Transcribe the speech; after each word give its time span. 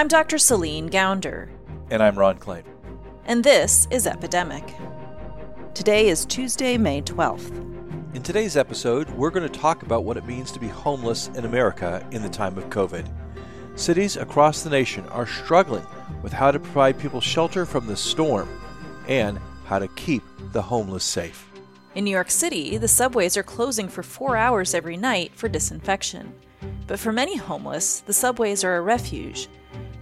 I'm 0.00 0.08
Dr. 0.08 0.38
Celine 0.38 0.88
Gounder. 0.88 1.50
And 1.90 2.02
I'm 2.02 2.18
Ron 2.18 2.38
Klain. 2.38 2.64
And 3.26 3.44
this 3.44 3.86
is 3.90 4.06
Epidemic. 4.06 4.74
Today 5.74 6.08
is 6.08 6.24
Tuesday, 6.24 6.78
May 6.78 7.02
12th. 7.02 7.54
In 8.14 8.22
today's 8.22 8.56
episode, 8.56 9.10
we're 9.10 9.28
going 9.28 9.46
to 9.46 9.60
talk 9.60 9.82
about 9.82 10.04
what 10.04 10.16
it 10.16 10.24
means 10.24 10.52
to 10.52 10.58
be 10.58 10.68
homeless 10.68 11.28
in 11.34 11.44
America 11.44 12.02
in 12.12 12.22
the 12.22 12.30
time 12.30 12.56
of 12.56 12.70
COVID. 12.70 13.12
Cities 13.78 14.16
across 14.16 14.62
the 14.62 14.70
nation 14.70 15.06
are 15.10 15.26
struggling 15.26 15.84
with 16.22 16.32
how 16.32 16.50
to 16.50 16.58
provide 16.58 16.98
people 16.98 17.20
shelter 17.20 17.66
from 17.66 17.86
the 17.86 17.94
storm 17.94 18.48
and 19.06 19.38
how 19.66 19.78
to 19.78 19.88
keep 19.88 20.22
the 20.52 20.62
homeless 20.62 21.04
safe. 21.04 21.46
In 21.94 22.04
New 22.04 22.10
York 22.10 22.30
City, 22.30 22.78
the 22.78 22.88
subways 22.88 23.36
are 23.36 23.42
closing 23.42 23.86
for 23.86 24.02
four 24.02 24.38
hours 24.38 24.72
every 24.72 24.96
night 24.96 25.32
for 25.34 25.50
disinfection. 25.50 26.32
But 26.86 26.98
for 26.98 27.12
many 27.12 27.36
homeless, 27.36 28.00
the 28.00 28.14
subways 28.14 28.64
are 28.64 28.78
a 28.78 28.80
refuge. 28.80 29.50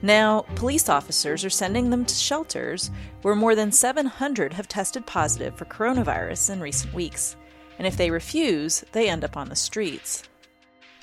Now, 0.01 0.43
police 0.55 0.89
officers 0.89 1.45
are 1.45 1.51
sending 1.51 1.91
them 1.91 2.05
to 2.05 2.15
shelters 2.15 2.91
where 3.23 3.35
more 3.35 3.55
than 3.55 3.73
700 3.73 4.53
have 4.53 4.69
tested 4.69 5.07
positive 5.07 5.57
for 5.57 5.65
coronavirus 5.65 6.51
in 6.51 6.61
recent 6.61 6.95
weeks. 6.95 7.37
And 7.79 7.87
if 7.87 7.97
they 7.97 8.11
refuse, 8.11 8.85
they 8.93 9.09
end 9.09 9.25
up 9.25 9.37
on 9.37 9.49
the 9.49 9.57
streets. 9.57 10.23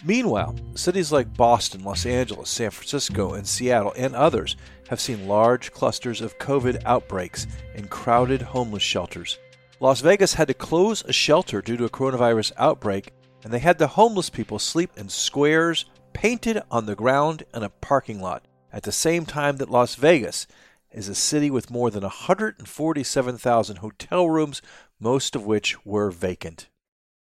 Meanwhile, 0.04 0.56
cities 0.76 1.12
like 1.12 1.36
Boston, 1.36 1.84
Los 1.84 2.06
Angeles, 2.06 2.50
San 2.50 2.70
Francisco, 2.70 3.34
and 3.34 3.48
Seattle, 3.48 3.94
and 3.98 4.14
others 4.16 4.56
have 4.90 5.00
seen 5.00 5.28
large 5.28 5.72
clusters 5.72 6.22
of 6.22 6.38
COVID 6.38 6.84
outbreaks 6.86 7.48
in 7.76 7.88
crowded 7.88 8.42
homeless 8.42 8.84
shelters. 8.84 9.40
Las 9.80 10.02
Vegas 10.02 10.34
had 10.34 10.48
to 10.48 10.54
close 10.54 11.04
a 11.06 11.14
shelter 11.14 11.62
due 11.62 11.76
to 11.78 11.86
a 11.86 11.90
coronavirus 11.90 12.52
outbreak, 12.58 13.12
and 13.44 13.52
they 13.52 13.60
had 13.60 13.78
the 13.78 13.88
homeless 13.88 14.30
people 14.30 14.60
sleep 14.60 14.92
in 14.96 15.10
squares 15.10 15.86
painted 16.14 16.62
on 16.72 16.86
the 16.86 16.96
ground 16.96 17.44
in 17.54 17.64
a 17.64 17.70
parking 17.70 18.22
lot, 18.22 18.46
at 18.76 18.84
the 18.84 18.92
same 18.92 19.26
time 19.26 19.56
that 19.56 19.72
Las 19.72 19.96
Vegas 19.96 20.46
is 20.92 21.08
a 21.08 21.16
city 21.16 21.50
with 21.50 21.72
more 21.72 21.90
than 21.90 22.04
147,000 22.04 23.78
hotel 23.78 24.30
rooms, 24.30 24.62
most 25.00 25.34
of 25.34 25.46
which 25.46 25.86
were 25.86 26.12
vacant. 26.12 26.68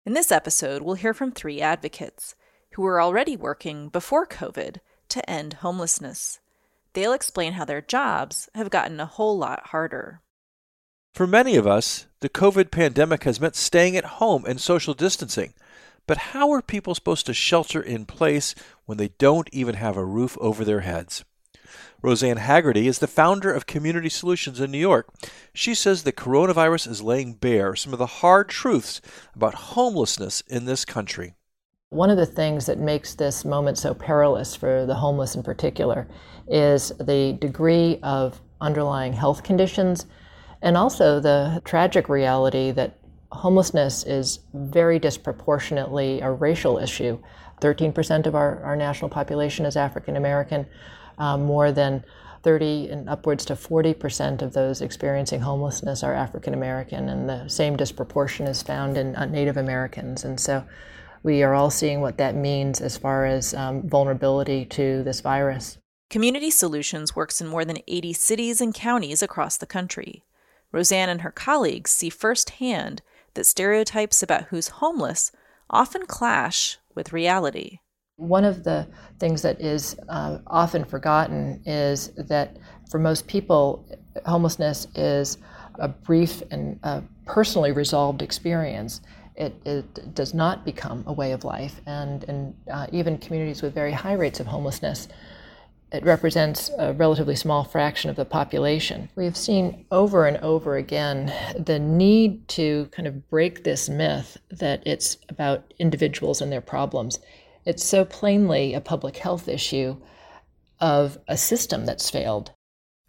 In 0.05 0.13
this 0.13 0.31
episode, 0.31 0.83
we'll 0.83 0.93
hear 0.93 1.15
from 1.15 1.31
three 1.31 1.59
advocates 1.59 2.35
who 2.73 2.83
were 2.83 3.01
already 3.01 3.35
working 3.35 3.89
before 3.89 4.27
COVID 4.27 4.77
to 5.09 5.29
end 5.29 5.53
homelessness. 5.53 6.39
They'll 6.93 7.11
explain 7.11 7.53
how 7.53 7.65
their 7.65 7.81
jobs 7.81 8.47
have 8.53 8.69
gotten 8.69 8.99
a 8.99 9.07
whole 9.07 9.35
lot 9.35 9.67
harder. 9.67 10.21
For 11.15 11.25
many 11.25 11.55
of 11.55 11.65
us, 11.65 12.05
the 12.19 12.29
COVID 12.29 12.69
pandemic 12.69 13.23
has 13.23 13.41
meant 13.41 13.55
staying 13.55 13.97
at 13.97 14.05
home 14.05 14.45
and 14.45 14.61
social 14.61 14.93
distancing. 14.93 15.55
But 16.05 16.17
how 16.17 16.51
are 16.51 16.61
people 16.61 16.93
supposed 16.93 17.25
to 17.25 17.33
shelter 17.33 17.81
in 17.81 18.05
place 18.05 18.53
when 18.85 18.99
they 18.99 19.09
don't 19.17 19.49
even 19.51 19.75
have 19.75 19.97
a 19.97 20.05
roof 20.05 20.37
over 20.39 20.63
their 20.63 20.81
heads? 20.81 21.23
Rosanne 22.01 22.37
Haggerty 22.37 22.87
is 22.87 22.99
the 22.99 23.07
founder 23.07 23.51
of 23.53 23.65
Community 23.65 24.09
Solutions 24.09 24.59
in 24.59 24.71
New 24.71 24.77
York. 24.77 25.07
She 25.53 25.73
says 25.75 26.03
the 26.03 26.11
coronavirus 26.11 26.87
is 26.87 27.01
laying 27.01 27.33
bare 27.33 27.75
some 27.75 27.93
of 27.93 27.99
the 27.99 28.05
hard 28.05 28.49
truths 28.49 29.01
about 29.35 29.53
homelessness 29.53 30.41
in 30.47 30.65
this 30.65 30.85
country. 30.85 31.35
One 31.89 32.09
of 32.09 32.17
the 32.17 32.25
things 32.25 32.67
that 32.67 32.79
makes 32.79 33.15
this 33.15 33.43
moment 33.43 33.77
so 33.77 33.93
perilous 33.93 34.55
for 34.55 34.85
the 34.85 34.95
homeless 34.95 35.35
in 35.35 35.43
particular 35.43 36.07
is 36.47 36.89
the 36.99 37.33
degree 37.39 37.99
of 38.01 38.39
underlying 38.61 39.11
health 39.13 39.43
conditions 39.43 40.05
and 40.61 40.77
also 40.77 41.19
the 41.19 41.61
tragic 41.65 42.07
reality 42.07 42.71
that 42.71 42.97
homelessness 43.31 44.03
is 44.03 44.39
very 44.53 44.99
disproportionately 44.99 46.21
a 46.21 46.31
racial 46.31 46.77
issue. 46.77 47.17
13% 47.61 48.25
of 48.25 48.35
our, 48.35 48.61
our 48.63 48.75
national 48.75 49.09
population 49.09 49.65
is 49.65 49.77
African 49.77 50.15
American. 50.17 50.65
Uh, 51.17 51.37
more 51.37 51.71
than 51.71 52.03
30 52.43 52.89
and 52.89 53.09
upwards 53.09 53.45
to 53.45 53.53
40% 53.53 54.41
of 54.41 54.53
those 54.53 54.81
experiencing 54.81 55.41
homelessness 55.41 56.03
are 56.03 56.13
African 56.13 56.53
American, 56.53 57.09
and 57.09 57.29
the 57.29 57.47
same 57.47 57.75
disproportion 57.75 58.47
is 58.47 58.63
found 58.63 58.97
in 58.97 59.15
uh, 59.15 59.25
Native 59.25 59.57
Americans. 59.57 60.23
And 60.23 60.39
so 60.39 60.63
we 61.23 61.43
are 61.43 61.53
all 61.53 61.69
seeing 61.69 62.01
what 62.01 62.17
that 62.17 62.35
means 62.35 62.81
as 62.81 62.97
far 62.97 63.25
as 63.25 63.53
um, 63.53 63.87
vulnerability 63.87 64.65
to 64.65 65.03
this 65.03 65.21
virus. 65.21 65.77
Community 66.09 66.49
Solutions 66.49 67.15
works 67.15 67.39
in 67.39 67.47
more 67.47 67.63
than 67.63 67.77
80 67.87 68.13
cities 68.13 68.59
and 68.59 68.73
counties 68.73 69.21
across 69.21 69.57
the 69.57 69.65
country. 69.65 70.23
Rosanne 70.71 71.09
and 71.09 71.21
her 71.21 71.31
colleagues 71.31 71.91
see 71.91 72.09
firsthand 72.09 73.01
that 73.33 73.45
stereotypes 73.45 74.21
about 74.21 74.45
who's 74.45 74.67
homeless 74.67 75.31
often 75.69 76.05
clash 76.05 76.79
with 76.95 77.13
reality. 77.13 77.79
One 78.21 78.45
of 78.45 78.63
the 78.63 78.87
things 79.19 79.41
that 79.41 79.59
is 79.59 79.97
uh, 80.07 80.37
often 80.47 80.85
forgotten 80.85 81.61
is 81.65 82.09
that 82.17 82.57
for 82.89 82.99
most 82.99 83.27
people, 83.27 83.85
homelessness 84.25 84.87
is 84.95 85.37
a 85.75 85.87
brief 85.87 86.43
and 86.51 86.79
uh, 86.83 87.01
personally 87.25 87.71
resolved 87.71 88.21
experience 88.21 89.01
it, 89.35 89.55
it 89.65 90.13
does 90.13 90.33
not 90.33 90.65
become 90.65 91.03
a 91.07 91.13
way 91.13 91.31
of 91.31 91.43
life. 91.43 91.81
And, 91.85 92.53
uh, 92.71 92.87
even 92.91 93.17
communities 93.17 93.61
with 93.61 93.73
very 93.73 93.91
high 93.91 94.13
rates 94.13 94.39
of 94.39 94.47
homelessness, 94.47 95.07
it 95.91 96.03
represents 96.05 96.69
a 96.77 96.93
relatively 96.93 97.35
small 97.35 97.63
fraction 97.63 98.09
of 98.09 98.15
the 98.15 98.23
population. 98.23 99.09
We 99.15 99.25
have 99.25 99.35
seen 99.35 99.85
over 99.91 100.25
and 100.25 100.37
over 100.37 100.77
again 100.77 101.33
the 101.57 101.79
need 101.79 102.47
to 102.49 102.87
kind 102.91 103.07
of 103.07 103.29
break 103.29 103.63
this 103.63 103.89
myth 103.89 104.37
that 104.51 104.83
it's 104.85 105.17
about 105.27 105.73
individuals 105.79 106.39
and 106.41 106.51
their 106.51 106.61
problems. 106.61 107.19
It's 107.65 107.83
so 107.83 108.05
plainly 108.05 108.73
a 108.73 108.81
public 108.81 109.17
health 109.17 109.47
issue 109.47 109.97
of 110.79 111.19
a 111.27 111.37
system 111.37 111.85
that's 111.85 112.09
failed. 112.09 112.51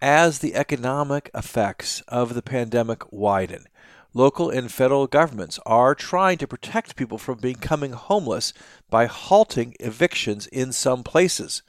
As 0.01 0.41
the 0.41 0.55
economic 0.55 1.31
effects 1.35 2.03
of 2.09 2.35
the 2.35 2.43
pandemic 2.43 3.11
widen, 3.11 3.67
local 4.13 4.51
and 4.51 4.71
federal 4.71 5.07
governments 5.07 5.59
are 5.65 5.95
trying 5.95 6.39
to 6.39 6.47
protect 6.47 6.97
people 6.97 7.19
from 7.19 7.39
becoming 7.39 7.93
homeless 7.93 8.53
by 8.91 9.07
halting 9.07 9.75
evictions 9.81 10.47
in 10.49 10.73
some 10.73 11.03
places. 11.03 11.63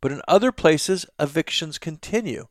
But 0.00 0.12
in 0.12 0.22
other 0.28 0.52
places, 0.52 1.06
evictions 1.18 1.78
continue. 1.78 2.46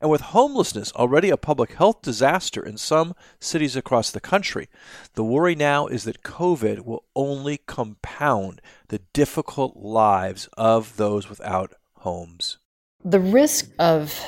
And 0.00 0.10
with 0.10 0.20
homelessness 0.20 0.92
already 0.92 1.30
a 1.30 1.36
public 1.36 1.74
health 1.74 2.02
disaster 2.02 2.64
in 2.64 2.76
some 2.76 3.14
cities 3.40 3.76
across 3.76 4.10
the 4.10 4.20
country, 4.20 4.68
the 5.14 5.24
worry 5.24 5.54
now 5.54 5.86
is 5.86 6.04
that 6.04 6.22
COVID 6.22 6.84
will 6.84 7.04
only 7.14 7.58
compound 7.66 8.60
the 8.88 9.00
difficult 9.12 9.76
lives 9.76 10.48
of 10.56 10.96
those 10.96 11.28
without 11.28 11.72
homes. 11.98 12.58
The 13.04 13.20
risk 13.20 13.70
of 13.78 14.20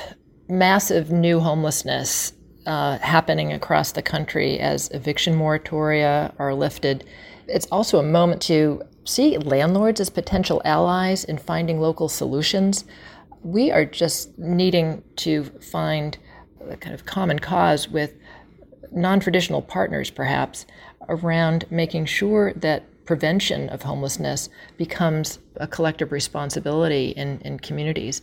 massive 0.49 1.11
new 1.11 1.41
homelessness 1.41 2.33
uh, 2.67 2.99
happening 2.99 3.53
across 3.53 3.93
the 3.93 4.03
country 4.03 4.59
as 4.59 4.91
eviction 4.91 5.35
moratoria 5.35 6.35
are 6.39 6.55
lifted. 6.55 7.05
It's 7.47 7.67
also 7.67 7.99
a 7.99 8.03
moment 8.03 8.43
to 8.43 8.83
see 9.05 9.39
landlords 9.39 10.01
as 10.01 10.11
potential 10.11 10.61
allies 10.65 11.25
in 11.25 11.39
finding 11.39 11.81
local 11.81 12.09
solutions. 12.09 12.85
We 13.43 13.71
are 13.71 13.85
just 13.85 14.39
needing 14.39 15.03
to 15.17 15.45
find 15.45 16.19
a 16.69 16.77
kind 16.77 16.95
of 16.95 17.07
common 17.07 17.39
cause 17.39 17.89
with 17.89 18.15
non 18.93 19.21
traditional 19.21 19.63
partners, 19.63 20.11
perhaps, 20.11 20.67
around 21.09 21.65
making 21.71 22.07
sure 22.07 22.53
that 22.55 22.85
prevention 23.05 23.71
of 23.71 23.83
homelessness 23.83 24.51
becomes 24.77 25.39
a 25.57 25.67
collective 25.67 26.13
responsibility 26.13 27.11
in, 27.11 27.41
in 27.41 27.59
communities 27.59 28.21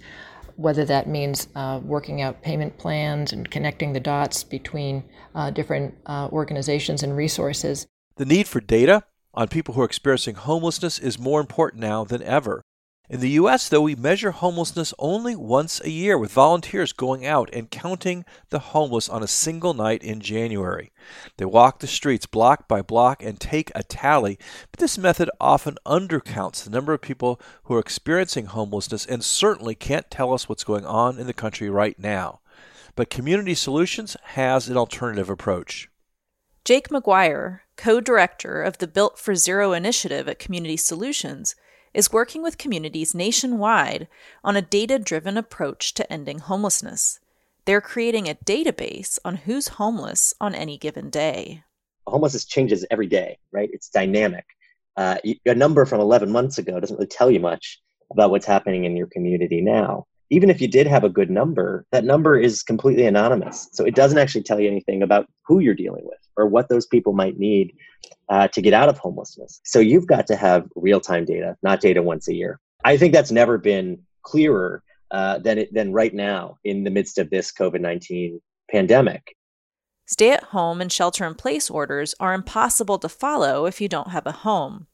whether 0.57 0.85
that 0.85 1.07
means 1.07 1.47
uh, 1.55 1.79
working 1.83 2.21
out 2.21 2.41
payment 2.41 2.77
plans 2.77 3.33
and 3.33 3.49
connecting 3.51 3.93
the 3.93 3.99
dots 3.99 4.43
between 4.43 5.03
uh, 5.33 5.49
different 5.51 5.95
uh, 6.05 6.29
organizations 6.31 7.03
and 7.03 7.15
resources. 7.15 7.85
The 8.15 8.25
need 8.25 8.47
for 8.47 8.61
data 8.61 9.03
on 9.33 9.49
people 9.49 9.73
who 9.73 9.81
are 9.81 9.85
experiencing 9.85 10.35
homelessness 10.35 10.97
is 10.97 11.19
more 11.19 11.41
important 11.41 11.81
now 11.81 12.05
than 12.05 12.23
ever. 12.23 12.61
In 13.07 13.19
the 13.19 13.29
U.S., 13.31 13.69
though, 13.69 13.81
we 13.81 13.96
measure 13.96 14.31
homelessness 14.31 14.91
only 14.97 15.35
once 15.35 15.79
a 15.81 15.91
year, 15.91 16.17
with 16.17 16.31
volunteers 16.31 16.91
going 16.91 17.23
out 17.23 17.52
and 17.53 17.69
counting 17.69 18.25
the 18.49 18.57
homeless 18.57 19.07
on 19.07 19.22
a 19.22 19.28
single 19.28 19.75
night 19.75 20.02
in 20.02 20.19
January. 20.19 20.91
They 21.37 21.46
walk 21.46 21.79
the 21.79 21.87
streets 21.87 22.25
block 22.25 22.67
by 22.67 22.81
block 22.81 23.22
and 23.22 23.40
take 23.40 23.72
a 23.75 23.84
tally, 23.84 24.40
but 24.72 24.79
this 24.79 24.97
method 24.97 25.29
often 25.40 25.78
undercounts 25.85 26.63
the 26.63 26.72
number 26.72 26.93
of 26.93 27.02
people 27.02 27.40
who 27.66 27.75
are 27.75 27.79
experiencing 27.79 28.47
homelessness 28.47 29.05
and 29.05 29.23
certainly 29.23 29.75
can't 29.75 30.09
tell 30.09 30.34
us 30.34 30.49
what's 30.49 30.63
going 30.63 30.85
on 30.85 31.19
in 31.19 31.28
the 31.28 31.34
country 31.34 31.69
right 31.69 31.99
now. 31.99 32.40
But 32.96 33.11
Community 33.11 33.53
Solutions 33.53 34.17
has 34.23 34.67
an 34.67 34.78
alternative 34.78 35.29
approach. 35.29 35.90
Jake 36.63 36.90
Maguire, 36.90 37.61
co 37.78 38.02
director 38.02 38.63
of 38.63 38.79
the 38.79 38.87
Built 38.87 39.19
for 39.19 39.35
Zero 39.35 39.73
initiative 39.73 40.28
at 40.28 40.40
Community 40.40 40.78
Solutions, 40.78 41.55
is 41.95 42.11
working 42.11 42.43
with 42.43 42.57
communities 42.57 43.15
nationwide 43.15 44.07
on 44.43 44.57
a 44.57 44.61
data 44.61 44.99
driven 44.99 45.37
approach 45.37 45.93
to 45.93 46.11
ending 46.11 46.39
homelessness. 46.39 47.19
They're 47.63 47.81
creating 47.81 48.27
a 48.27 48.35
database 48.35 49.17
on 49.23 49.37
who's 49.37 49.69
homeless 49.69 50.33
on 50.39 50.53
any 50.53 50.77
given 50.77 51.09
day. 51.09 51.63
Homelessness 52.05 52.45
changes 52.45 52.85
every 52.91 53.07
day, 53.07 53.39
right? 53.51 53.69
It's 53.71 53.89
dynamic. 53.89 54.45
Uh, 54.97 55.17
a 55.45 55.55
number 55.55 55.85
from 55.85 56.01
11 56.01 56.29
months 56.29 56.57
ago 56.57 56.79
doesn't 56.79 56.95
really 56.95 57.07
tell 57.07 57.31
you 57.31 57.39
much 57.39 57.81
about 58.11 58.29
what's 58.29 58.45
happening 58.45 58.85
in 58.85 58.95
your 58.95 59.07
community 59.07 59.61
now. 59.61 60.05
Even 60.29 60.49
if 60.49 60.59
you 60.59 60.67
did 60.67 60.87
have 60.87 61.03
a 61.03 61.09
good 61.09 61.29
number, 61.29 61.85
that 61.91 62.03
number 62.03 62.37
is 62.37 62.63
completely 62.63 63.05
anonymous. 63.05 63.69
So 63.73 63.85
it 63.85 63.95
doesn't 63.95 64.17
actually 64.17 64.43
tell 64.43 64.59
you 64.59 64.67
anything 64.67 65.03
about 65.03 65.27
who 65.45 65.59
you're 65.59 65.75
dealing 65.75 66.05
with 66.05 66.19
or 66.35 66.47
what 66.47 66.69
those 66.69 66.85
people 66.85 67.13
might 67.13 67.37
need 67.37 67.73
uh, 68.29 68.47
to 68.49 68.61
get 68.61 68.73
out 68.73 68.89
of 68.89 68.97
homelessness. 68.97 69.61
So 69.63 69.79
you've 69.79 70.07
got 70.07 70.27
to 70.27 70.35
have 70.35 70.67
real 70.75 70.99
time 70.99 71.25
data, 71.25 71.55
not 71.61 71.79
data 71.79 72.01
once 72.01 72.27
a 72.27 72.33
year. 72.33 72.59
I 72.83 72.97
think 72.97 73.13
that's 73.13 73.31
never 73.31 73.57
been 73.57 73.99
clearer 74.23 74.83
uh, 75.11 75.39
than 75.39 75.59
it, 75.59 75.73
than 75.73 75.93
right 75.93 76.13
now 76.13 76.57
in 76.63 76.83
the 76.83 76.91
midst 76.91 77.17
of 77.17 77.29
this 77.29 77.51
COVID 77.51 77.81
nineteen 77.81 78.41
pandemic. 78.71 79.35
Stay 80.07 80.31
at 80.31 80.43
home 80.43 80.81
and 80.81 80.91
shelter 80.91 81.25
in 81.25 81.35
place 81.35 81.69
orders 81.69 82.13
are 82.19 82.33
impossible 82.33 82.99
to 82.99 83.09
follow 83.09 83.66
if 83.66 83.81
you 83.81 83.87
don't 83.87 84.09
have 84.09 84.28
a 84.28 84.31
home. 84.31 84.87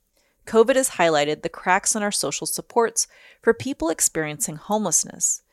COVID 0.45 0.75
has 0.75 0.91
highlighted 0.91 1.41
the 1.41 1.49
cracks 1.49 1.95
in 1.95 2.03
our 2.03 2.11
social 2.11 2.47
supports 2.47 3.07
for 3.41 3.53
people 3.53 3.89
experiencing 3.89 4.55
homelessness. 4.55 5.43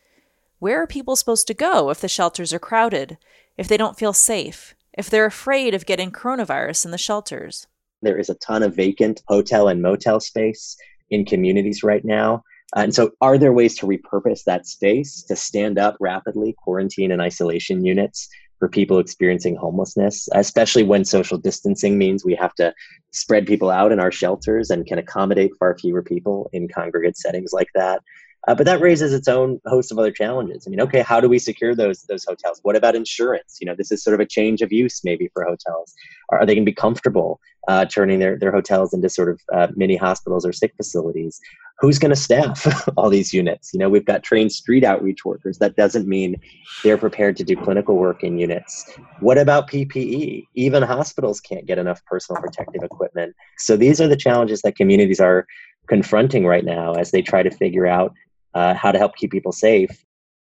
Where 0.58 0.82
are 0.82 0.86
people 0.86 1.14
supposed 1.14 1.46
to 1.46 1.54
go 1.54 1.90
if 1.90 2.00
the 2.00 2.08
shelters 2.08 2.52
are 2.52 2.58
crowded, 2.58 3.18
if 3.56 3.68
they 3.68 3.76
don't 3.76 3.98
feel 3.98 4.12
safe, 4.12 4.74
if 4.92 5.08
they're 5.08 5.26
afraid 5.26 5.74
of 5.74 5.86
getting 5.86 6.10
coronavirus 6.10 6.84
in 6.84 6.90
the 6.90 6.98
shelters? 6.98 7.66
There 8.02 8.18
is 8.18 8.28
a 8.28 8.34
ton 8.34 8.62
of 8.62 8.74
vacant 8.74 9.22
hotel 9.28 9.68
and 9.68 9.82
motel 9.82 10.20
space 10.20 10.76
in 11.10 11.24
communities 11.24 11.82
right 11.82 12.04
now. 12.04 12.42
Uh, 12.76 12.80
and 12.80 12.94
so, 12.94 13.12
are 13.20 13.38
there 13.38 13.52
ways 13.52 13.76
to 13.78 13.86
repurpose 13.86 14.44
that 14.44 14.66
space 14.66 15.22
to 15.22 15.34
stand 15.36 15.78
up 15.78 15.96
rapidly 16.00 16.54
quarantine 16.62 17.10
and 17.10 17.22
isolation 17.22 17.84
units 17.84 18.28
for 18.58 18.68
people 18.68 18.98
experiencing 18.98 19.56
homelessness, 19.56 20.28
especially 20.34 20.82
when 20.82 21.04
social 21.04 21.38
distancing 21.38 21.96
means 21.96 22.24
we 22.24 22.34
have 22.34 22.54
to 22.54 22.72
spread 23.12 23.46
people 23.46 23.70
out 23.70 23.92
in 23.92 24.00
our 24.00 24.12
shelters 24.12 24.70
and 24.70 24.86
can 24.86 24.98
accommodate 24.98 25.52
far 25.58 25.76
fewer 25.78 26.02
people 26.02 26.50
in 26.52 26.68
congregate 26.68 27.16
settings 27.16 27.52
like 27.52 27.68
that. 27.74 28.02
Uh, 28.46 28.54
but 28.54 28.66
that 28.66 28.80
raises 28.80 29.12
its 29.12 29.26
own 29.26 29.60
host 29.66 29.90
of 29.90 29.98
other 29.98 30.12
challenges. 30.12 30.64
I 30.66 30.70
mean, 30.70 30.80
okay, 30.80 31.00
how 31.00 31.20
do 31.20 31.28
we 31.28 31.38
secure 31.38 31.74
those 31.74 32.02
those 32.02 32.24
hotels? 32.24 32.60
What 32.62 32.76
about 32.76 32.94
insurance? 32.94 33.58
You 33.60 33.66
know, 33.66 33.74
this 33.76 33.90
is 33.90 34.02
sort 34.02 34.14
of 34.14 34.20
a 34.20 34.26
change 34.26 34.62
of 34.62 34.72
use 34.72 35.02
maybe 35.04 35.28
for 35.34 35.44
hotels. 35.44 35.94
Are, 36.30 36.46
they 36.46 36.54
going 36.54 36.64
to 36.64 36.70
be 36.70 36.74
comfortable 36.74 37.40
uh, 37.66 37.86
turning 37.86 38.20
their, 38.20 38.38
their 38.38 38.52
hotels 38.52 38.94
into 38.94 39.08
sort 39.08 39.30
of 39.30 39.40
uh, 39.52 39.68
mini 39.74 39.96
hospitals 39.96 40.46
or 40.46 40.52
sick 40.52 40.72
facilities? 40.76 41.40
Who's 41.80 41.98
going 41.98 42.10
to 42.10 42.16
staff 42.16 42.88
all 42.96 43.10
these 43.10 43.32
units? 43.34 43.72
You 43.72 43.80
know, 43.80 43.88
we've 43.88 44.04
got 44.04 44.22
trained 44.22 44.52
street 44.52 44.84
outreach 44.84 45.24
workers. 45.24 45.58
That 45.58 45.76
doesn't 45.76 46.06
mean 46.06 46.40
they're 46.84 46.98
prepared 46.98 47.36
to 47.38 47.44
do 47.44 47.56
clinical 47.56 47.96
work 47.96 48.22
in 48.22 48.38
units. 48.38 48.90
What 49.20 49.38
about 49.38 49.68
PPE? 49.68 50.46
Even 50.54 50.82
hospitals 50.82 51.40
can't 51.40 51.66
get 51.66 51.78
enough 51.78 52.04
personal 52.04 52.40
protective 52.40 52.82
equipment. 52.82 53.34
So 53.58 53.76
these 53.76 54.00
are 54.00 54.08
the 54.08 54.16
challenges 54.16 54.62
that 54.62 54.76
communities 54.76 55.20
are 55.20 55.46
confronting 55.88 56.46
right 56.46 56.64
now 56.64 56.92
as 56.92 57.10
they 57.10 57.22
try 57.22 57.42
to 57.42 57.50
figure 57.50 57.86
out 57.86 58.12
uh, 58.58 58.74
how 58.74 58.90
to 58.92 58.98
help 58.98 59.16
keep 59.16 59.30
people 59.30 59.52
safe. 59.52 60.04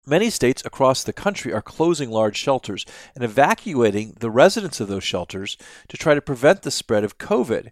Many 0.06 0.30
states 0.30 0.62
across 0.64 1.02
the 1.02 1.12
country 1.12 1.52
are 1.52 1.60
closing 1.60 2.10
large 2.10 2.36
shelters 2.36 2.86
and 3.16 3.24
evacuating 3.24 4.14
the 4.20 4.30
residents 4.30 4.78
of 4.78 4.86
those 4.86 5.02
shelters 5.02 5.56
to 5.88 5.96
try 5.96 6.14
to 6.14 6.22
prevent 6.22 6.62
the 6.62 6.70
spread 6.70 7.02
of 7.02 7.18
COVID. 7.18 7.70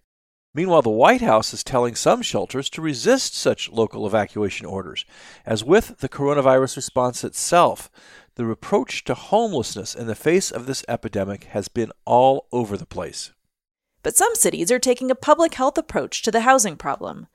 Meanwhile, 0.52 0.82
the 0.82 0.90
White 0.90 1.20
House 1.20 1.54
is 1.54 1.62
telling 1.62 1.94
some 1.94 2.22
shelters 2.22 2.68
to 2.70 2.82
resist 2.82 3.36
such 3.36 3.70
local 3.70 4.06
evacuation 4.06 4.66
orders. 4.66 5.04
As 5.46 5.62
with 5.62 5.98
the 5.98 6.08
coronavirus 6.08 6.76
response 6.76 7.22
itself, 7.22 7.88
the 8.34 8.44
reproach 8.44 9.04
to 9.04 9.14
homelessness 9.14 9.94
in 9.94 10.08
the 10.08 10.16
face 10.16 10.50
of 10.50 10.66
this 10.66 10.84
epidemic 10.88 11.44
has 11.44 11.68
been 11.68 11.92
all 12.04 12.48
over 12.50 12.76
the 12.76 12.86
place. 12.86 13.32
But 14.02 14.16
some 14.16 14.34
cities 14.34 14.72
are 14.72 14.80
taking 14.80 15.10
a 15.10 15.16
public 15.16 15.54
health 15.54 15.78
approach 15.78 16.22
to 16.22 16.32
the 16.32 16.40
housing 16.40 16.76
problem 16.76 17.28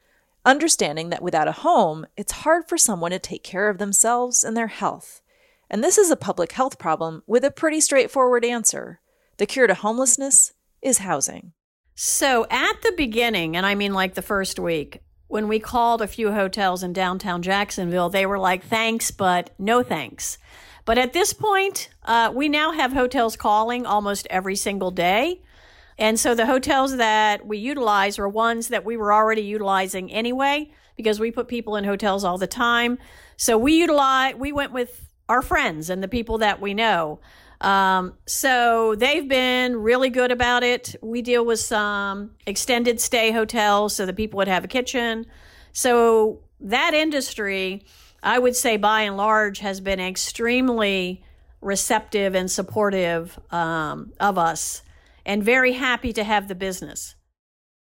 understanding 0.46 1.10
that 1.10 1.22
without 1.22 1.48
a 1.48 1.54
home, 1.54 2.06
it's 2.18 2.32
hard 2.32 2.68
for 2.68 2.78
someone 2.78 3.12
to 3.12 3.20
take 3.20 3.44
care 3.44 3.70
of 3.70 3.78
themselves 3.78 4.44
and 4.44 4.56
their 4.56 4.68
health. 4.68 5.22
And 5.70 5.84
this 5.84 5.98
is 5.98 6.10
a 6.10 6.16
public 6.16 6.54
health 6.54 6.80
problem 6.80 7.24
with 7.28 7.44
a 7.44 7.52
pretty 7.52 7.80
straightforward 7.80 8.44
answer. 8.44 9.00
The 9.38 9.46
cure 9.46 9.68
to 9.68 9.74
homelessness 9.74 10.54
is 10.82 11.00
housing. 11.00 11.54
So, 11.96 12.48
at 12.50 12.82
the 12.82 12.94
beginning, 12.96 13.58
and 13.58 13.66
I 13.66 13.76
mean 13.76 13.94
like 13.94 14.14
the 14.14 14.22
first 14.22 14.58
week, 14.58 15.02
when 15.28 15.48
we 15.48 15.60
called 15.60 16.02
a 16.02 16.08
few 16.08 16.32
hotels 16.32 16.82
in 16.82 16.94
downtown 16.94 17.42
Jacksonville, 17.42 18.10
they 18.10 18.26
were 18.26 18.40
like, 18.40 18.64
thanks, 18.64 19.12
but 19.12 19.52
no 19.60 19.84
thanks. 19.84 20.38
But 20.86 20.98
at 20.98 21.14
this 21.14 21.34
point, 21.34 21.90
uh, 22.04 22.32
we 22.34 22.50
now 22.50 22.72
have 22.72 22.94
hotels 22.94 23.36
calling 23.36 23.86
almost 23.86 24.26
every 24.32 24.56
single 24.56 24.90
day. 24.90 25.42
And 26.00 26.18
so 26.18 26.34
the 26.34 26.46
hotels 26.46 26.96
that 26.96 27.46
we 27.46 27.58
utilize 27.58 28.18
are 28.18 28.28
ones 28.28 28.70
that 28.70 28.86
we 28.86 28.96
were 28.96 29.14
already 29.14 29.42
utilizing 29.42 30.10
anyway 30.12 30.72
because 30.96 31.20
we 31.20 31.30
put 31.30 31.50
people 31.50 31.76
in 31.76 31.84
hotels 31.84 32.24
all 32.24 32.38
the 32.38 32.48
time. 32.48 32.98
So 33.36 33.58
we 33.58 33.74
utilize 33.74 34.36
we 34.36 34.54
went 34.54 34.72
with 34.72 35.08
our 35.28 35.42
friends 35.42 35.90
and 35.90 36.02
the 36.02 36.08
people 36.08 36.38
that 36.40 36.62
we 36.62 36.74
know. 36.74 37.20
Um, 37.62 38.14
so 38.26 38.96
they've 38.96 39.28
been 39.28 39.76
really 39.76 40.10
good 40.10 40.32
about 40.32 40.64
it. 40.64 40.96
We 41.02 41.22
deal 41.22 41.46
with 41.46 41.60
some 41.60 42.32
extended 42.48 43.02
stay 43.02 43.32
hotels 43.32 43.94
so 43.94 44.06
the 44.06 44.14
people 44.14 44.38
would 44.38 44.48
have 44.48 44.64
a 44.64 44.70
kitchen. 44.70 45.26
So 45.74 46.40
that 46.62 46.94
industry, 46.94 47.86
I 48.24 48.40
would 48.40 48.56
say 48.56 48.78
by 48.78 49.02
and 49.02 49.18
large, 49.18 49.60
has 49.60 49.82
been 49.82 50.00
extremely 50.00 51.24
receptive 51.62 52.36
and 52.36 52.50
supportive 52.50 53.38
um, 53.52 54.14
of 54.22 54.38
us 54.38 54.82
and 55.30 55.44
very 55.44 55.74
happy 55.74 56.12
to 56.12 56.24
have 56.24 56.48
the 56.48 56.56
business. 56.56 57.16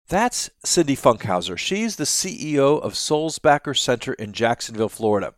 That's 0.09 0.49
Cindy 0.65 0.97
Funkhouser. 0.97 1.59
She's 1.59 1.97
the 1.97 2.05
CEO 2.05 2.81
of 2.81 2.95
Sulzbacher 2.95 3.77
Center 3.77 4.15
in 4.15 4.33
Jacksonville, 4.33 4.89
Florida. 4.89 5.35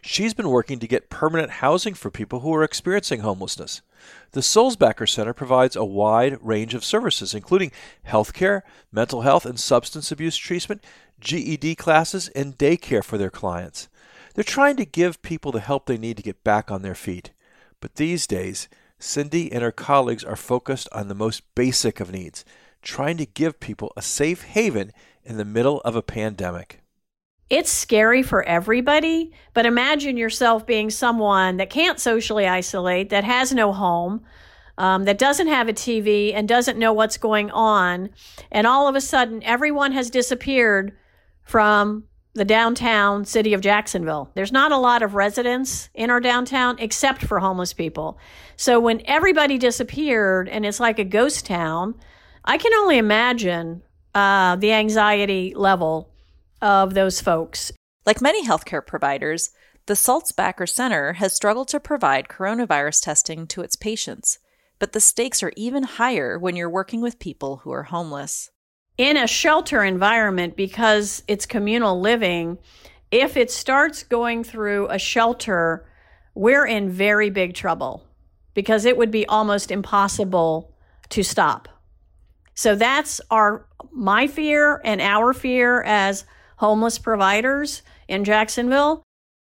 She's 0.00 0.32
been 0.32 0.48
working 0.48 0.78
to 0.78 0.86
get 0.86 1.10
permanent 1.10 1.50
housing 1.50 1.94
for 1.94 2.08
people 2.08 2.40
who 2.40 2.54
are 2.54 2.62
experiencing 2.62 3.20
homelessness. 3.20 3.82
The 4.30 4.42
Sulzbacher 4.42 5.08
Center 5.08 5.32
provides 5.32 5.74
a 5.74 5.84
wide 5.84 6.38
range 6.40 6.72
of 6.72 6.84
services, 6.84 7.34
including 7.34 7.72
healthcare, 8.06 8.62
mental 8.92 9.22
health 9.22 9.44
and 9.44 9.58
substance 9.58 10.12
abuse 10.12 10.36
treatment, 10.36 10.84
GED 11.18 11.74
classes, 11.74 12.28
and 12.28 12.56
daycare 12.56 13.02
for 13.02 13.18
their 13.18 13.28
clients. 13.28 13.88
They're 14.34 14.44
trying 14.44 14.76
to 14.76 14.84
give 14.84 15.20
people 15.20 15.50
the 15.50 15.58
help 15.58 15.86
they 15.86 15.98
need 15.98 16.16
to 16.16 16.22
get 16.22 16.44
back 16.44 16.70
on 16.70 16.82
their 16.82 16.94
feet. 16.94 17.32
But 17.80 17.96
these 17.96 18.28
days, 18.28 18.68
Cindy 19.00 19.50
and 19.50 19.62
her 19.62 19.72
colleagues 19.72 20.22
are 20.22 20.36
focused 20.36 20.88
on 20.92 21.08
the 21.08 21.14
most 21.14 21.42
basic 21.54 21.98
of 22.00 22.12
needs, 22.12 22.44
trying 22.82 23.16
to 23.16 23.26
give 23.26 23.58
people 23.58 23.92
a 23.96 24.02
safe 24.02 24.42
haven 24.42 24.92
in 25.24 25.36
the 25.36 25.44
middle 25.44 25.80
of 25.80 25.96
a 25.96 26.02
pandemic. 26.02 26.80
It's 27.48 27.70
scary 27.70 28.22
for 28.22 28.44
everybody, 28.44 29.32
but 29.54 29.66
imagine 29.66 30.16
yourself 30.16 30.66
being 30.66 30.88
someone 30.88 31.56
that 31.56 31.68
can't 31.68 31.98
socially 31.98 32.46
isolate, 32.46 33.10
that 33.10 33.24
has 33.24 33.52
no 33.52 33.72
home, 33.72 34.22
um, 34.78 35.04
that 35.04 35.18
doesn't 35.18 35.48
have 35.48 35.68
a 35.68 35.72
TV 35.72 36.32
and 36.32 36.48
doesn't 36.48 36.78
know 36.78 36.92
what's 36.92 37.18
going 37.18 37.50
on. 37.50 38.10
And 38.52 38.66
all 38.66 38.86
of 38.86 38.94
a 38.94 39.00
sudden, 39.00 39.42
everyone 39.42 39.92
has 39.92 40.10
disappeared 40.10 40.96
from 41.42 42.04
the 42.34 42.44
downtown 42.44 43.24
city 43.24 43.54
of 43.54 43.60
Jacksonville. 43.60 44.30
There's 44.34 44.52
not 44.52 44.72
a 44.72 44.78
lot 44.78 45.02
of 45.02 45.14
residents 45.14 45.88
in 45.94 46.10
our 46.10 46.20
downtown 46.20 46.76
except 46.78 47.24
for 47.24 47.40
homeless 47.40 47.72
people. 47.72 48.18
So 48.56 48.78
when 48.78 49.02
everybody 49.04 49.58
disappeared 49.58 50.48
and 50.48 50.64
it's 50.64 50.80
like 50.80 50.98
a 50.98 51.04
ghost 51.04 51.46
town, 51.46 51.96
I 52.44 52.56
can 52.56 52.72
only 52.74 52.98
imagine 52.98 53.82
uh, 54.14 54.56
the 54.56 54.72
anxiety 54.72 55.54
level 55.56 56.12
of 56.62 56.94
those 56.94 57.20
folks. 57.20 57.72
Like 58.06 58.22
many 58.22 58.46
healthcare 58.46 58.86
providers, 58.86 59.50
the 59.86 59.94
Sulzbacher 59.94 60.68
Center 60.68 61.14
has 61.14 61.34
struggled 61.34 61.68
to 61.68 61.80
provide 61.80 62.28
coronavirus 62.28 63.02
testing 63.02 63.46
to 63.48 63.62
its 63.62 63.76
patients, 63.76 64.38
but 64.78 64.92
the 64.92 65.00
stakes 65.00 65.42
are 65.42 65.52
even 65.56 65.82
higher 65.82 66.38
when 66.38 66.54
you're 66.54 66.70
working 66.70 67.00
with 67.00 67.18
people 67.18 67.58
who 67.58 67.72
are 67.72 67.84
homeless 67.84 68.50
in 69.00 69.16
a 69.16 69.26
shelter 69.26 69.82
environment 69.82 70.56
because 70.56 71.22
it's 71.26 71.46
communal 71.46 71.98
living, 71.98 72.58
if 73.10 73.34
it 73.34 73.50
starts 73.50 74.02
going 74.02 74.44
through 74.44 74.88
a 74.90 74.98
shelter, 74.98 75.88
we're 76.34 76.66
in 76.66 76.90
very 76.90 77.30
big 77.30 77.54
trouble 77.54 78.04
because 78.52 78.84
it 78.84 78.98
would 78.98 79.10
be 79.10 79.24
almost 79.24 79.70
impossible 79.70 80.74
to 81.08 81.22
stop. 81.22 81.66
So 82.54 82.74
that's 82.74 83.22
our 83.30 83.66
my 83.90 84.26
fear 84.26 84.82
and 84.84 85.00
our 85.00 85.32
fear 85.32 85.80
as 85.80 86.26
homeless 86.58 86.98
providers 86.98 87.80
in 88.06 88.22
Jacksonville. 88.22 89.02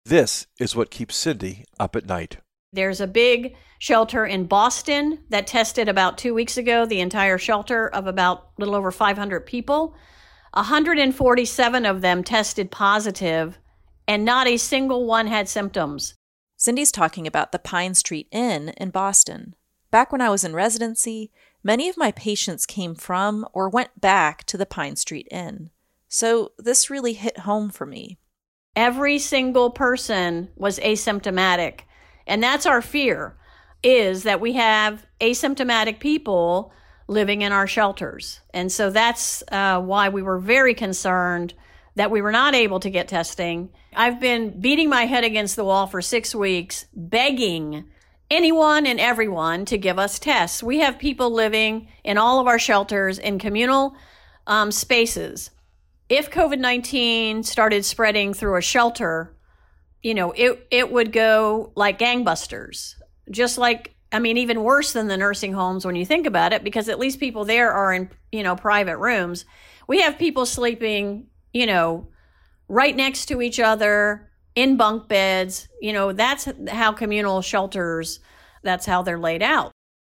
This 0.05 0.47
is 0.61 0.77
what 0.77 0.91
keeps 0.91 1.17
Cindy 1.17 1.65
up 1.77 1.97
at 1.97 2.05
night. 2.05 2.37
There's 2.73 3.01
a 3.01 3.07
big 3.07 3.55
shelter 3.79 4.25
in 4.25 4.45
Boston 4.45 5.19
that 5.29 5.45
tested 5.45 5.89
about 5.89 6.17
two 6.17 6.33
weeks 6.33 6.57
ago 6.57 6.85
the 6.85 7.01
entire 7.01 7.37
shelter 7.37 7.87
of 7.89 8.07
about 8.07 8.51
a 8.57 8.61
little 8.61 8.75
over 8.75 8.91
500 8.91 9.45
people. 9.45 9.93
147 10.53 11.85
of 11.85 12.01
them 12.01 12.23
tested 12.23 12.71
positive, 12.71 13.57
and 14.07 14.23
not 14.23 14.47
a 14.47 14.57
single 14.57 15.05
one 15.05 15.27
had 15.27 15.49
symptoms. 15.49 16.15
Cindy's 16.55 16.91
talking 16.91 17.27
about 17.27 17.51
the 17.51 17.59
Pine 17.59 17.93
Street 17.93 18.27
Inn 18.31 18.69
in 18.77 18.89
Boston. 18.89 19.55
Back 19.89 20.11
when 20.11 20.21
I 20.21 20.29
was 20.29 20.43
in 20.43 20.53
residency, 20.53 21.31
many 21.63 21.89
of 21.89 21.97
my 21.97 22.11
patients 22.11 22.65
came 22.65 22.95
from 22.95 23.45
or 23.51 23.67
went 23.67 23.99
back 23.99 24.45
to 24.45 24.57
the 24.57 24.65
Pine 24.65 24.95
Street 24.95 25.27
Inn. 25.31 25.71
So 26.07 26.51
this 26.57 26.89
really 26.89 27.13
hit 27.13 27.39
home 27.39 27.69
for 27.69 27.85
me. 27.85 28.17
Every 28.75 29.19
single 29.19 29.71
person 29.71 30.49
was 30.55 30.79
asymptomatic. 30.79 31.81
And 32.27 32.41
that's 32.41 32.65
our 32.65 32.81
fear 32.81 33.35
is 33.83 34.23
that 34.23 34.39
we 34.39 34.53
have 34.53 35.05
asymptomatic 35.19 35.99
people 35.99 36.71
living 37.07 37.41
in 37.41 37.51
our 37.51 37.67
shelters. 37.67 38.41
And 38.53 38.71
so 38.71 38.89
that's 38.89 39.43
uh, 39.51 39.81
why 39.81 40.09
we 40.09 40.21
were 40.21 40.39
very 40.39 40.73
concerned 40.73 41.53
that 41.95 42.11
we 42.11 42.21
were 42.21 42.31
not 42.31 42.55
able 42.55 42.79
to 42.79 42.89
get 42.89 43.07
testing. 43.07 43.69
I've 43.93 44.19
been 44.19 44.59
beating 44.61 44.89
my 44.89 45.05
head 45.05 45.23
against 45.23 45.55
the 45.55 45.65
wall 45.65 45.87
for 45.87 46.01
six 46.01 46.33
weeks, 46.33 46.85
begging 46.93 47.85
anyone 48.29 48.87
and 48.87 48.99
everyone 48.99 49.65
to 49.65 49.77
give 49.77 49.99
us 49.99 50.17
tests. 50.17 50.63
We 50.63 50.79
have 50.79 50.97
people 50.97 51.31
living 51.31 51.89
in 52.03 52.17
all 52.17 52.39
of 52.39 52.47
our 52.47 52.59
shelters 52.59 53.19
in 53.19 53.39
communal 53.39 53.95
um, 54.47 54.71
spaces. 54.71 55.51
If 56.07 56.31
COVID 56.31 56.59
19 56.59 57.43
started 57.43 57.83
spreading 57.83 58.33
through 58.33 58.57
a 58.57 58.61
shelter, 58.61 59.35
you 60.03 60.13
know, 60.13 60.31
it, 60.31 60.67
it 60.71 60.91
would 60.91 61.11
go 61.11 61.71
like 61.75 61.99
gangbusters, 61.99 62.95
just 63.29 63.57
like, 63.57 63.95
I 64.11 64.19
mean, 64.19 64.37
even 64.37 64.63
worse 64.63 64.93
than 64.93 65.07
the 65.07 65.17
nursing 65.17 65.53
homes 65.53 65.85
when 65.85 65.95
you 65.95 66.05
think 66.05 66.27
about 66.27 66.53
it, 66.53 66.63
because 66.63 66.89
at 66.89 66.99
least 66.99 67.19
people 67.19 67.45
there 67.45 67.71
are 67.71 67.93
in, 67.93 68.09
you 68.31 68.43
know, 68.43 68.55
private 68.55 68.97
rooms. 68.97 69.45
We 69.87 70.01
have 70.01 70.17
people 70.17 70.45
sleeping, 70.45 71.27
you 71.53 71.65
know, 71.65 72.09
right 72.67 72.95
next 72.95 73.27
to 73.27 73.41
each 73.41 73.59
other 73.59 74.29
in 74.55 74.75
bunk 74.75 75.07
beds. 75.07 75.69
You 75.81 75.93
know, 75.93 76.11
that's 76.11 76.47
how 76.69 76.91
communal 76.91 77.41
shelters, 77.41 78.19
that's 78.63 78.85
how 78.85 79.01
they're 79.01 79.19
laid 79.19 79.43
out. 79.43 79.70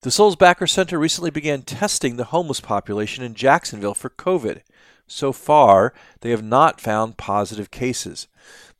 The 0.04 0.11
Sulzbacher 0.11 0.68
Center 0.68 0.99
recently 0.99 1.30
began 1.30 1.62
testing 1.62 2.16
the 2.16 2.25
homeless 2.25 2.61
population 2.61 3.25
in 3.25 3.32
Jacksonville 3.34 3.94
for 3.94 4.11
COVID. 4.11 4.61
So 5.06 5.32
far, 5.32 5.94
they 6.20 6.28
have 6.28 6.44
not 6.44 6.78
found 6.78 7.16
positive 7.16 7.70
cases 7.70 8.28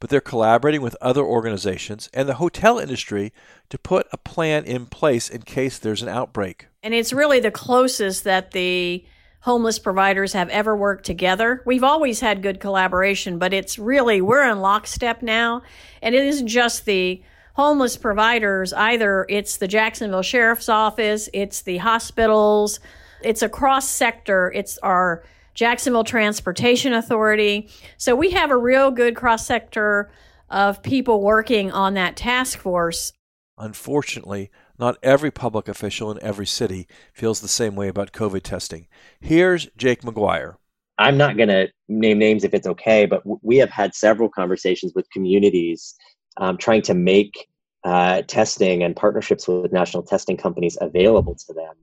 but 0.01 0.11
they're 0.11 0.21
collaborating 0.21 0.83
with 0.83 0.97
other 1.01 1.23
organizations 1.23 2.11
and 2.13 2.29
the 2.29 2.35
hotel 2.35 2.79
industry 2.79 3.33
to 3.71 3.79
put 3.79 4.07
a 4.13 4.19
plan 4.19 4.65
in 4.65 4.85
place 4.85 5.31
in 5.31 5.41
case 5.41 5.79
there's 5.79 6.03
an 6.03 6.11
outbreak. 6.11 6.67
And 6.83 6.93
it's 6.93 7.13
really 7.13 7.41
the 7.41 7.51
closest 7.51 8.25
that 8.25 8.51
the 8.51 9.03
homeless 9.41 9.79
providers 9.79 10.35
have 10.35 10.51
ever 10.51 10.77
worked 10.77 11.07
together. 11.07 11.63
We've 11.65 11.85
always 11.85 12.21
had 12.21 12.43
good 12.43 12.61
collaboration, 12.61 13.39
but 13.39 13.55
it's 13.55 13.79
really, 13.79 14.21
we're 14.21 14.47
in 14.47 14.61
lockstep 14.61 15.23
now. 15.23 15.63
And 16.03 16.15
it 16.15 16.25
isn't 16.25 16.49
just 16.49 16.85
the 16.85 17.23
homeless 17.55 17.97
providers 17.97 18.73
either. 18.73 19.27
It's 19.29 19.57
the 19.57 19.69
Jacksonville 19.69 20.23
Sheriff's 20.23 20.69
Office, 20.69 21.29
it's 21.33 21.63
the 21.63 21.79
hospitals, 21.79 22.81
it's 23.23 23.43
a 23.43 23.49
cross 23.49 23.89
sector, 23.89 24.53
it's 24.55 24.77
our 24.79 25.25
Jacksonville 25.55 26.05
Transportation 26.05 26.93
Authority. 26.93 27.69
So 27.97 28.15
we 28.15 28.31
have 28.33 28.51
a 28.51 28.57
real 28.57 28.91
good 28.91 29.17
cross 29.17 29.47
sector 29.47 30.11
of 30.51 30.83
people 30.83 31.23
working 31.23 31.71
on 31.71 31.95
that 31.95 32.17
task 32.17 32.59
force. 32.59 33.13
Unfortunately, 33.57 34.51
not 34.79 34.99
every 35.01 35.31
public 35.31 35.69
official 35.69 36.11
in 36.11 36.21
every 36.21 36.47
city 36.47 36.89
feels 37.13 37.41
the 37.41 37.49
same 37.49 37.77
way 37.77 37.87
about 37.87 38.13
COVID 38.13 38.43
testing. 38.43 38.89
Here's 39.21 39.69
Jake 39.77 40.03
Maguire. 40.03 40.59
I'm 40.99 41.17
not 41.17 41.37
going 41.37 41.49
to 41.49 41.69
name 41.89 42.19
names 42.19 42.45
if 42.45 42.55
it's 42.55 42.67
okay, 42.67 43.07
but 43.07 43.23
we 43.45 43.57
have 43.59 43.71
had 43.71 43.95
several 43.95 44.29
conversations 44.29 44.93
with 44.95 45.11
communities 45.11 45.95
um, 46.37 46.57
trying 46.57 46.83
to 46.83 46.95
make 46.95 47.49
uh, 47.85 48.23
testing 48.23 48.83
and 48.83 48.97
partnerships 48.97 49.47
with 49.47 49.73
national 49.73 50.03
testing 50.03 50.37
companies 50.37 50.79
available 50.81 51.35
to 51.35 51.53
them. 51.53 51.75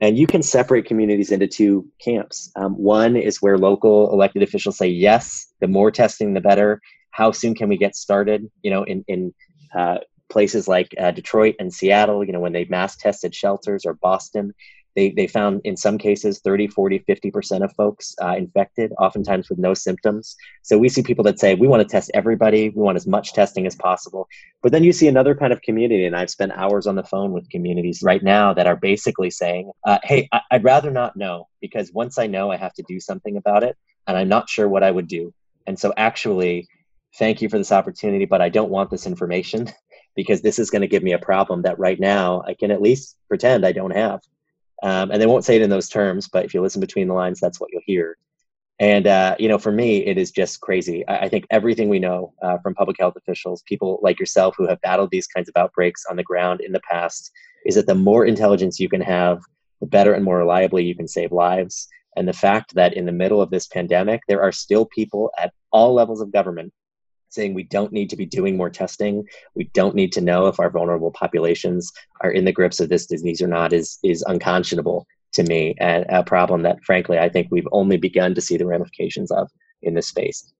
And 0.00 0.16
you 0.16 0.26
can 0.26 0.42
separate 0.42 0.86
communities 0.86 1.30
into 1.30 1.46
two 1.46 1.86
camps. 2.02 2.50
Um, 2.56 2.72
one 2.74 3.16
is 3.16 3.42
where 3.42 3.58
local 3.58 4.10
elected 4.12 4.42
officials 4.42 4.78
say, 4.78 4.88
yes, 4.88 5.52
the 5.60 5.68
more 5.68 5.90
testing, 5.90 6.32
the 6.32 6.40
better. 6.40 6.80
How 7.10 7.32
soon 7.32 7.54
can 7.54 7.68
we 7.68 7.76
get 7.76 7.94
started? 7.94 8.50
You 8.62 8.70
know, 8.70 8.82
in, 8.84 9.04
in 9.08 9.34
uh, 9.76 9.98
places 10.30 10.66
like 10.66 10.94
uh, 10.98 11.10
Detroit 11.10 11.56
and 11.58 11.72
Seattle, 11.72 12.24
you 12.24 12.32
know, 12.32 12.40
when 12.40 12.54
they 12.54 12.64
mass 12.64 12.96
tested 12.96 13.34
shelters 13.34 13.84
or 13.84 13.94
Boston, 13.94 14.54
they, 14.96 15.10
they 15.10 15.26
found 15.26 15.60
in 15.64 15.76
some 15.76 15.98
cases 15.98 16.40
30, 16.40 16.68
40, 16.68 17.00
50% 17.00 17.64
of 17.64 17.72
folks 17.74 18.14
uh, 18.22 18.34
infected, 18.36 18.92
oftentimes 18.98 19.48
with 19.48 19.58
no 19.58 19.74
symptoms. 19.74 20.36
So 20.62 20.78
we 20.78 20.88
see 20.88 21.02
people 21.02 21.24
that 21.24 21.38
say, 21.38 21.54
we 21.54 21.68
want 21.68 21.82
to 21.82 21.88
test 21.88 22.10
everybody, 22.14 22.70
we 22.70 22.82
want 22.82 22.96
as 22.96 23.06
much 23.06 23.32
testing 23.32 23.66
as 23.66 23.76
possible. 23.76 24.28
But 24.62 24.72
then 24.72 24.84
you 24.84 24.92
see 24.92 25.08
another 25.08 25.34
kind 25.34 25.52
of 25.52 25.62
community, 25.62 26.04
and 26.04 26.16
I've 26.16 26.30
spent 26.30 26.52
hours 26.52 26.86
on 26.86 26.96
the 26.96 27.04
phone 27.04 27.32
with 27.32 27.48
communities 27.50 28.02
right 28.02 28.22
now 28.22 28.52
that 28.54 28.66
are 28.66 28.76
basically 28.76 29.30
saying, 29.30 29.70
uh, 29.86 29.98
hey, 30.02 30.28
I- 30.32 30.42
I'd 30.50 30.64
rather 30.64 30.90
not 30.90 31.16
know 31.16 31.48
because 31.60 31.92
once 31.92 32.18
I 32.18 32.26
know, 32.26 32.50
I 32.50 32.56
have 32.56 32.74
to 32.74 32.84
do 32.88 33.00
something 33.00 33.36
about 33.36 33.62
it, 33.62 33.76
and 34.06 34.16
I'm 34.16 34.28
not 34.28 34.48
sure 34.48 34.68
what 34.68 34.82
I 34.82 34.90
would 34.90 35.06
do. 35.06 35.32
And 35.66 35.78
so 35.78 35.92
actually, 35.96 36.68
thank 37.18 37.42
you 37.42 37.48
for 37.48 37.58
this 37.58 37.72
opportunity, 37.72 38.24
but 38.24 38.40
I 38.42 38.48
don't 38.48 38.70
want 38.70 38.90
this 38.90 39.06
information 39.06 39.70
because 40.16 40.42
this 40.42 40.58
is 40.58 40.70
going 40.70 40.82
to 40.82 40.88
give 40.88 41.02
me 41.02 41.12
a 41.12 41.18
problem 41.18 41.62
that 41.62 41.78
right 41.78 41.98
now 41.98 42.42
I 42.46 42.54
can 42.54 42.70
at 42.70 42.82
least 42.82 43.16
pretend 43.28 43.64
I 43.64 43.72
don't 43.72 43.94
have. 43.94 44.20
Um, 44.82 45.10
and 45.10 45.20
they 45.20 45.26
won't 45.26 45.44
say 45.44 45.56
it 45.56 45.62
in 45.62 45.70
those 45.70 45.88
terms, 45.88 46.28
but 46.28 46.44
if 46.44 46.54
you 46.54 46.62
listen 46.62 46.80
between 46.80 47.08
the 47.08 47.14
lines, 47.14 47.40
that's 47.40 47.60
what 47.60 47.70
you'll 47.72 47.82
hear. 47.84 48.16
And 48.78 49.06
uh, 49.06 49.36
you 49.38 49.48
know, 49.48 49.58
for 49.58 49.70
me, 49.70 50.06
it 50.06 50.16
is 50.16 50.30
just 50.30 50.60
crazy. 50.60 51.06
I, 51.06 51.18
I 51.18 51.28
think 51.28 51.46
everything 51.50 51.90
we 51.90 51.98
know 51.98 52.32
uh, 52.42 52.56
from 52.58 52.74
public 52.74 52.96
health 52.98 53.14
officials, 53.16 53.62
people 53.66 54.00
like 54.02 54.18
yourself 54.18 54.54
who 54.56 54.66
have 54.66 54.80
battled 54.80 55.10
these 55.10 55.26
kinds 55.26 55.50
of 55.50 55.56
outbreaks 55.56 56.06
on 56.08 56.16
the 56.16 56.22
ground 56.22 56.60
in 56.62 56.72
the 56.72 56.80
past, 56.90 57.30
is 57.66 57.74
that 57.74 57.86
the 57.86 57.94
more 57.94 58.24
intelligence 58.24 58.80
you 58.80 58.88
can 58.88 59.02
have, 59.02 59.42
the 59.80 59.86
better 59.86 60.14
and 60.14 60.24
more 60.24 60.38
reliably 60.38 60.84
you 60.84 60.96
can 60.96 61.08
save 61.08 61.30
lives. 61.30 61.88
And 62.16 62.26
the 62.26 62.32
fact 62.32 62.74
that 62.74 62.94
in 62.94 63.04
the 63.04 63.12
middle 63.12 63.42
of 63.42 63.50
this 63.50 63.66
pandemic, 63.66 64.22
there 64.28 64.42
are 64.42 64.50
still 64.50 64.86
people 64.86 65.30
at 65.38 65.52
all 65.72 65.92
levels 65.92 66.22
of 66.22 66.32
government 66.32 66.72
saying 67.30 67.54
we 67.54 67.62
don't 67.62 67.92
need 67.92 68.10
to 68.10 68.16
be 68.16 68.26
doing 68.26 68.56
more 68.56 68.70
testing. 68.70 69.24
We 69.54 69.64
don't 69.72 69.94
need 69.94 70.12
to 70.12 70.20
know 70.20 70.46
if 70.46 70.60
our 70.60 70.70
vulnerable 70.70 71.12
populations 71.12 71.90
are 72.20 72.30
in 72.30 72.44
the 72.44 72.52
grips 72.52 72.80
of 72.80 72.88
this 72.88 73.06
disease 73.06 73.40
or 73.40 73.46
not 73.46 73.72
is 73.72 73.98
is 74.02 74.22
unconscionable 74.22 75.06
to 75.32 75.44
me 75.44 75.74
and 75.78 76.04
a 76.08 76.24
problem 76.24 76.62
that 76.62 76.82
frankly 76.84 77.18
I 77.18 77.28
think 77.28 77.48
we've 77.50 77.68
only 77.72 77.96
begun 77.96 78.34
to 78.34 78.40
see 78.40 78.56
the 78.56 78.66
ramifications 78.66 79.30
of 79.30 79.50
in 79.82 79.94
this 79.94 80.08
space. 80.08 80.52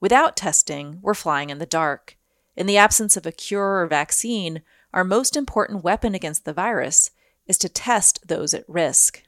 Without 0.00 0.36
testing, 0.36 0.98
we're 1.00 1.14
flying 1.14 1.50
in 1.50 1.58
the 1.58 1.66
dark. 1.66 2.16
In 2.54 2.66
the 2.66 2.76
absence 2.76 3.16
of 3.16 3.26
a 3.26 3.32
cure 3.32 3.80
or 3.80 3.86
vaccine, 3.86 4.62
our 4.92 5.04
most 5.04 5.36
important 5.36 5.84
weapon 5.84 6.14
against 6.14 6.44
the 6.44 6.52
virus 6.52 7.10
is 7.46 7.58
to 7.58 7.68
test 7.68 8.28
those 8.28 8.52
at 8.52 8.68
risk 8.68 9.22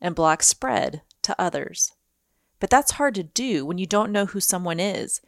and 0.00 0.14
block 0.14 0.42
spread 0.42 1.02
to 1.22 1.40
others. 1.40 1.92
But 2.58 2.70
that's 2.70 2.92
hard 2.92 3.14
to 3.16 3.22
do 3.22 3.64
when 3.64 3.78
you 3.78 3.86
don't 3.86 4.12
know 4.12 4.26
who 4.26 4.40
someone 4.40 4.80
is 4.80 5.20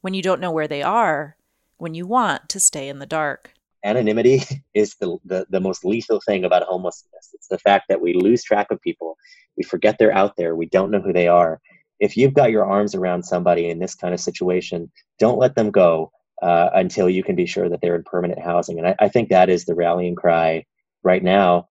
when 0.00 0.14
you 0.14 0.22
don't 0.22 0.40
know 0.40 0.50
where 0.50 0.68
they 0.68 0.82
are, 0.82 1.36
when 1.78 1.94
you 1.94 2.06
want 2.06 2.48
to 2.50 2.60
stay 2.60 2.88
in 2.88 2.98
the 2.98 3.06
dark. 3.06 3.52
Anonymity 3.84 4.42
is 4.74 4.94
the, 4.96 5.18
the, 5.24 5.46
the 5.50 5.60
most 5.60 5.84
lethal 5.84 6.20
thing 6.24 6.44
about 6.44 6.62
homelessness. 6.62 7.30
It's 7.34 7.48
the 7.48 7.58
fact 7.58 7.86
that 7.88 8.00
we 8.00 8.14
lose 8.14 8.42
track 8.42 8.70
of 8.70 8.80
people. 8.80 9.16
We 9.56 9.62
forget 9.62 9.98
they're 9.98 10.12
out 10.12 10.36
there. 10.36 10.54
We 10.54 10.66
don't 10.66 10.90
know 10.90 11.00
who 11.00 11.12
they 11.12 11.28
are. 11.28 11.60
If 11.98 12.16
you've 12.16 12.34
got 12.34 12.50
your 12.50 12.66
arms 12.66 12.94
around 12.94 13.22
somebody 13.22 13.70
in 13.70 13.78
this 13.78 13.94
kind 13.94 14.12
of 14.12 14.20
situation, 14.20 14.90
don't 15.18 15.38
let 15.38 15.54
them 15.54 15.70
go 15.70 16.12
uh, 16.42 16.70
until 16.74 17.08
you 17.08 17.22
can 17.22 17.36
be 17.36 17.46
sure 17.46 17.68
that 17.68 17.80
they're 17.80 17.96
in 17.96 18.04
permanent 18.04 18.40
housing. 18.40 18.78
And 18.78 18.88
I, 18.88 18.96
I 18.98 19.08
think 19.08 19.30
that 19.30 19.48
is 19.48 19.64
the 19.64 19.74
rallying 19.74 20.14
cry 20.14 20.66
right 21.02 21.22
now 21.22 21.68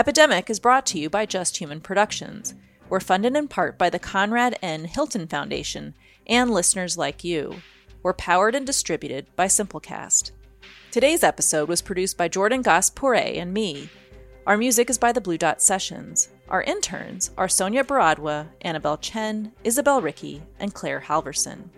Epidemic 0.00 0.48
is 0.48 0.58
brought 0.58 0.86
to 0.86 0.98
you 0.98 1.10
by 1.10 1.26
Just 1.26 1.58
Human 1.58 1.78
Productions. 1.78 2.54
We're 2.88 3.00
funded 3.00 3.36
in 3.36 3.48
part 3.48 3.76
by 3.76 3.90
the 3.90 3.98
Conrad 3.98 4.58
N. 4.62 4.86
Hilton 4.86 5.26
Foundation 5.26 5.92
and 6.26 6.50
listeners 6.50 6.96
like 6.96 7.22
you. 7.22 7.56
We're 8.02 8.14
powered 8.14 8.54
and 8.54 8.66
distributed 8.66 9.26
by 9.36 9.44
Simplecast. 9.44 10.30
Today's 10.90 11.22
episode 11.22 11.68
was 11.68 11.82
produced 11.82 12.16
by 12.16 12.28
Jordan 12.28 12.62
Gass-Poore' 12.62 13.38
and 13.38 13.52
me. 13.52 13.90
Our 14.46 14.56
music 14.56 14.88
is 14.88 14.96
by 14.96 15.12
the 15.12 15.20
Blue 15.20 15.36
Dot 15.36 15.60
Sessions. 15.60 16.30
Our 16.48 16.62
interns 16.62 17.32
are 17.36 17.46
Sonia 17.46 17.84
Baradwa, 17.84 18.48
Annabelle 18.62 18.96
Chen, 18.96 19.52
Isabel 19.64 20.00
Ricky, 20.00 20.42
and 20.60 20.72
Claire 20.72 21.00
Halverson. 21.00 21.68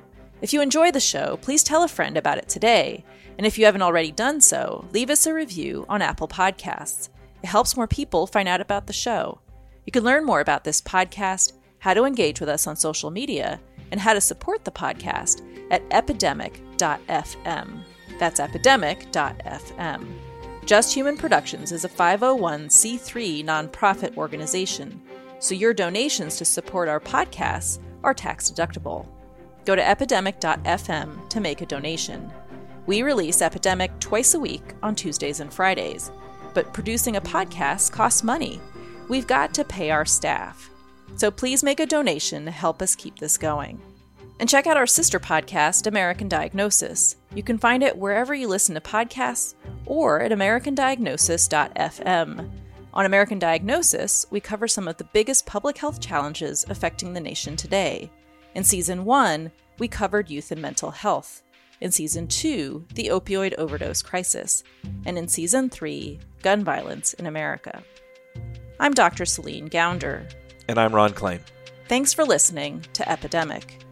If 0.41 0.52
you 0.52 0.62
enjoy 0.62 0.93
the 0.93 1.00
show, 1.00 1.38
please 1.43 1.64
tell 1.64 1.83
a 1.83 1.88
friend 1.88 2.17
about 2.17 2.38
it 2.38 2.49
today. 2.49 3.05
And 3.37 3.45
if 3.45 3.59
you 3.59 3.64
haven't 3.64 3.83
already 3.83 4.12
done 4.12 4.41
so, 4.41 4.87
leave 4.93 5.11
us 5.11 5.26
a 5.26 5.35
review 5.35 5.87
on 5.88 6.02
Apple 6.02 6.29
Podcasts. 6.29 7.09
It 7.43 7.49
helps 7.49 7.77
more 7.77 7.87
people 7.89 8.27
find 8.27 8.49
out 8.49 8.61
about 8.61 8.87
the 8.87 8.93
show. 8.93 9.41
You 9.85 9.93
can 9.93 10.05
learn 10.05 10.25
more 10.25 10.41
about 10.41 10.65
this 10.65 10.81
podcast, 10.81 11.53
how 11.81 11.95
to 11.95 12.05
engage 12.05 12.39
with 12.41 12.49
us 12.49 12.67
on 12.67 12.77
social 12.77 13.11
media, 13.11 13.61
and 13.91 14.01
how 14.01 14.15
to 14.15 14.21
support 14.21 14.65
the 14.65 14.71
podcast 14.71 15.43
at 15.71 15.83
epidemic.fm. 15.91 17.83
That's 18.19 18.41
epidemic.fm. 18.41 20.07
Just 20.65 20.95
Human 20.95 21.17
Productions 21.17 21.73
is 21.73 21.85
a 21.85 21.89
501c3 21.89 23.45
nonprofit 23.45 24.17
organization, 24.17 25.03
so 25.41 25.57
your 25.57 25.75
donations 25.75 26.37
to 26.37 26.45
support 26.45 26.89
our 26.89 27.01
podcasts 27.01 27.81
are 28.05 28.15
tax 28.15 28.49
deductible. 28.49 29.09
Go 29.65 29.75
to 29.75 29.87
epidemic.fm 29.87 31.29
to 31.29 31.41
make 31.41 31.61
a 31.61 31.67
donation. 31.67 32.31
We 32.87 33.03
release 33.03 33.43
Epidemic 33.43 33.99
twice 33.99 34.35
a 34.35 34.41
week 34.41 34.75
on 34.83 34.95
Tuesdays 34.95 35.41
and 35.41 35.53
Fridays. 35.53 36.13
But 36.55 36.73
producing 36.73 37.17
a 37.17 37.21
podcast 37.21 37.93
costs 37.93 38.23
money. 38.23 38.61
We've 39.09 39.27
got 39.27 39.53
to 39.55 39.65
pay 39.65 39.91
our 39.91 40.05
staff. 40.05 40.71
So 41.17 41.31
please 41.31 41.63
make 41.63 41.81
a 41.81 41.87
donation 41.87 42.45
to 42.47 42.51
help 42.51 42.83
us 42.83 42.95
keep 42.95 43.19
this 43.19 43.39
going. 43.39 43.81
And 44.41 44.49
check 44.49 44.67
out 44.67 44.77
our 44.77 44.87
sister 44.87 45.21
podcast, 45.21 45.87
American 45.87 46.29
Diagnosis. 46.29 47.17
You 47.35 47.43
can 47.43 47.59
find 47.59 47.83
it 47.83 47.97
wherever 47.97 48.35
you 48.35 48.49
listen 48.49 48.75
to 48.75 48.81
podcasts 48.81 49.55
or 49.87 50.21
at 50.21 50.33
americandiagnosis.fm. 50.33 52.51
On 52.95 53.07
American 53.07 53.39
Diagnosis, 53.39 54.27
we 54.31 54.41
cover 54.41 54.69
some 54.69 54.89
of 54.89 54.97
the 54.97 55.05
biggest 55.05 55.47
public 55.47 55.79
health 55.79 56.01
challenges 56.01 56.65
affecting 56.69 57.13
the 57.13 57.21
nation 57.21 57.57
today. 57.57 58.11
In 58.55 58.65
season 58.65 59.05
one, 59.05 59.51
we 59.79 59.89
covered 59.89 60.29
youth 60.29 60.53
and 60.53 60.61
mental 60.61 60.91
health. 60.91 61.43
In 61.83 61.91
season 61.91 62.29
two, 62.29 62.85
the 62.95 63.09
opioid 63.09 63.55
overdose 63.59 64.03
crisis. 64.03 64.62
And 65.05 65.19
in 65.19 65.27
season 65.27 65.69
three, 65.69 66.21
gun 66.41 66.62
violence 66.62 67.12
in 67.15 67.27
America. 67.27 67.83
I'm 68.79 68.95
Dr. 68.95 69.25
Celine 69.25 69.69
Gounder. 69.69 70.33
And 70.69 70.79
I'm 70.79 70.95
Ron 70.95 71.11
Klain. 71.11 71.41
Thanks 71.89 72.15
for 72.15 72.25
listening 72.25 72.87
to 72.93 73.11
Epidemic. 73.11 73.85